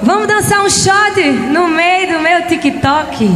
Vamos 0.00 0.28
dançar 0.28 0.64
um 0.64 0.70
shot 0.70 1.20
no 1.52 1.66
meio 1.68 2.12
do 2.14 2.20
meu 2.20 2.46
TikTok. 2.46 3.28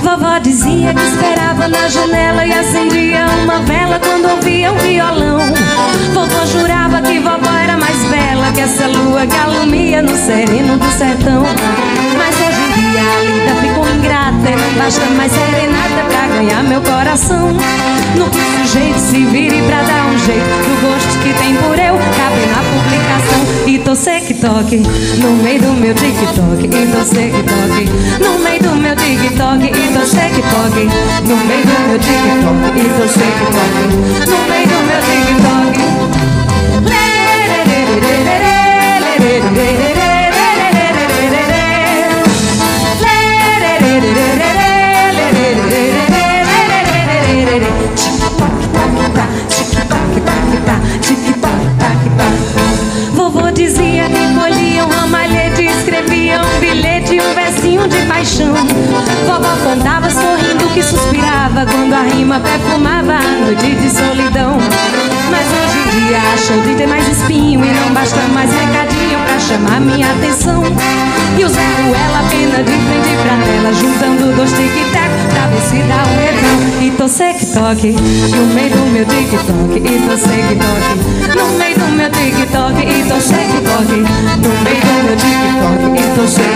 Vovó 0.00 0.38
dizia 0.38 0.94
que 0.94 1.02
esperava 1.02 1.66
na 1.66 1.88
janela 1.88 2.46
e 2.46 2.52
acendia 2.52 3.26
uma 3.42 3.58
vela 3.60 3.98
quando 3.98 4.30
ouvia 4.30 4.72
um 4.72 4.76
violão. 4.78 5.43
Lua 9.46 9.66
que 9.66 10.02
no 10.02 10.16
sereno 10.16 10.76
do 10.76 10.90
sertão. 10.90 11.44
Mas 12.16 12.34
hoje 12.36 12.60
em 12.60 12.90
dia 12.90 13.00
a 13.00 13.20
lida 13.22 13.54
ficou 13.60 13.88
ingrata 13.88 14.24
basta 14.76 15.06
mais 15.16 15.32
serenata 15.32 16.04
pra 16.08 16.26
ganhar 16.28 16.62
meu 16.64 16.80
coração. 16.82 17.52
No 18.16 18.30
que 18.30 18.38
o 18.38 18.66
sujeito 18.66 18.98
se 18.98 19.24
vire 19.24 19.62
pra 19.62 19.82
dar 19.82 20.06
um 20.06 20.18
jeito 20.18 20.44
do 20.44 20.80
gosto 20.82 21.18
que 21.22 21.32
tem 21.34 21.54
por 21.56 21.78
eu, 21.78 21.94
cabe 21.94 22.46
na 22.52 22.62
publicação. 22.70 23.44
E 23.66 23.78
tô 23.78 23.94
toque 24.40 24.82
no 25.18 25.30
meio 25.42 25.60
do 25.62 25.72
meu 25.72 25.94
TikTok. 25.94 26.64
E 26.64 26.68
tô 26.68 26.98
toque 26.98 27.88
no 28.22 28.38
meio 28.40 28.62
do 28.62 28.76
meu 28.76 28.94
TikTok. 28.94 29.64
E 29.64 29.70
tô 29.92 30.00
toque 30.00 30.84
no 31.26 31.36
meio 31.46 31.64
do 31.64 31.76
meu 31.88 31.98
TikTok. 31.98 32.78
E 32.78 32.84
tô 32.84 33.06
toque 33.48 33.93
paixão. 58.24 58.54
Vovó 59.26 59.54
contava 59.62 60.08
sorrindo 60.10 60.66
que 60.72 60.82
suspirava 60.82 61.66
quando 61.66 61.92
a 61.92 62.02
rima 62.02 62.40
perfumava 62.40 63.12
a 63.12 63.44
noite 63.44 63.74
de 63.74 63.90
solidão. 63.90 64.56
Mas 65.30 65.46
hoje 65.46 65.78
em 65.78 66.06
dia 66.06 66.18
acham 66.32 66.62
de 66.62 66.74
ter 66.74 66.86
mais 66.86 67.06
espinho 67.06 67.62
e 67.62 67.68
não 67.68 67.92
basta 67.92 68.20
mais 68.32 68.50
recadinho 68.50 69.18
pra 69.26 69.38
chamar 69.38 69.80
minha 69.80 70.10
atenção. 70.10 70.62
E 71.38 71.44
o 71.44 71.48
Zé 71.48 71.60
Ruela 71.60 72.24
pena 72.30 72.62
de 72.62 72.72
frente 72.72 73.14
pra 73.22 73.36
tela, 73.44 73.72
juntando 73.74 74.36
dois 74.36 74.50
tic-tac 74.52 75.10
pra 75.30 75.46
ver 75.48 75.60
se 75.60 75.76
dá 75.82 76.02
um 76.08 76.16
refrão. 76.16 76.58
E 76.80 76.90
tô 76.92 77.04
toque 77.04 77.92
no 77.92 78.54
meio 78.54 78.70
do 78.70 78.86
meu 78.90 79.04
TikTok. 79.04 79.76
E 79.76 80.00
tô 80.00 80.16
toque 80.16 80.54
no 81.36 81.46
meio 81.58 81.76
do 81.78 81.86
meu 81.92 82.10
TikTok. 82.10 82.80
E 82.80 83.02
tô 83.02 83.16
toque 83.68 83.96
no 84.40 84.52
meio 84.64 84.80
do 84.80 84.94
meu 85.04 85.16
TikTok. 85.16 85.80
E 85.94 86.04
tô 86.14 86.22
toque 86.22 86.53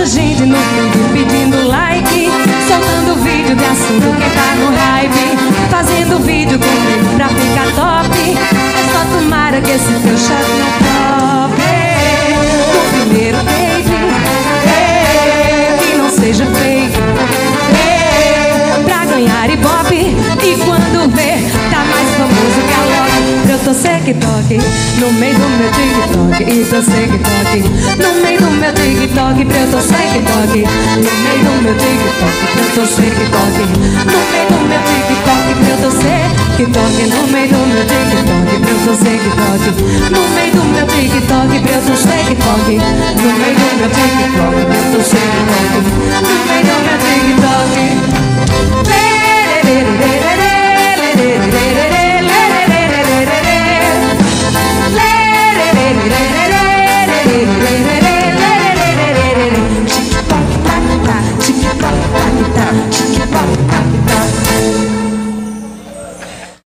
Haja 0.00 0.12
gente 0.12 0.40
no 0.40 0.56
mundo 0.56 1.12
pedindo 1.12 1.68
like, 1.68 2.30
soltando 2.66 3.22
vídeo 3.22 3.54
de 3.54 3.64
assunto 3.66 4.16
que 4.16 4.30
tá 4.34 4.54
no 4.56 4.74
hype, 4.74 5.36
fazendo 5.70 6.18
vídeo 6.24 6.58
comigo 6.58 7.16
pra 7.16 7.28
ficar 7.28 7.66
top. 7.74 8.08
É 8.18 8.82
só 8.94 9.04
tomara 9.14 9.60
que 9.60 9.72
esse 9.72 9.92
teu 10.02 10.16
chat 10.16 10.46
não 10.56 10.70
top. 10.88 11.52
No 12.72 12.80
primeiro 13.04 13.36
date, 13.42 13.98
que 15.84 15.90
não 15.98 16.08
seja 16.08 16.46
fake. 16.46 16.98
Pra 18.82 19.04
ganhar 19.04 19.50
ibope 19.50 20.16
e 20.42 20.56
quando 20.64 21.14
vê, 21.14 21.44
tá 21.70 21.84
mais 21.84 22.08
famoso 22.16 22.60
que 22.66 22.72
a 22.72 22.84
Loki. 22.86 23.50
Eu 23.50 23.58
tô 23.58 23.74
toque 24.14 24.58
no 24.98 25.12
meio 25.12 25.34
do 25.34 25.48
meu 25.58 25.70
TikTok. 25.72 26.42
E 26.50 26.64
tô 26.64 26.76
toque 26.80 27.18
no 27.18 27.28
meio 27.50 27.96
do 27.96 27.99
TikTok. 29.34 29.44
Pra 29.44 29.58
eu 29.60 29.70
tô 29.70 29.78
toque 29.78 30.62
no 30.96 31.12
meio 31.22 31.44
do 31.44 31.52
meu 31.62 31.74
TikTok. 31.74 32.36
Pra 32.52 32.62
eu 32.62 32.70
tô 32.74 32.82
toque 33.30 33.64
no 34.06 34.18
meio 34.30 34.46
do 34.48 34.58
meu 34.68 34.80
TikTok. 34.80 35.46
Pra 35.54 35.70
eu 35.70 35.78
tô 35.78 35.90
toque 36.72 37.04
no 37.06 37.20
meio 37.28 37.48
do 37.48 37.60
meu 37.66 37.84
TikTok. 37.86 38.54
Pra 38.60 38.70
eu 38.70 38.78
tô 38.84 38.92
toque 38.96 39.70
no 40.10 40.22
meio 40.34 40.50
do 40.52 40.62
meu 40.64 40.86
TikTok. 40.86 41.52
Pra 41.60 41.72
eu 41.72 41.82
tô 41.82 41.94
toque 42.34 42.76
no 42.76 43.30
meio 43.38 43.54
do 43.54 43.66
meu 43.78 43.90
TikTok. 43.90 44.56
Pra 44.66 44.89